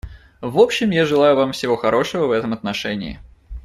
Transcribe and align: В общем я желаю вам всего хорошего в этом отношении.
В 0.41 0.57
общем 0.57 0.89
я 0.89 1.05
желаю 1.05 1.35
вам 1.35 1.51
всего 1.51 1.77
хорошего 1.77 2.25
в 2.25 2.31
этом 2.31 2.53
отношении. 2.53 3.19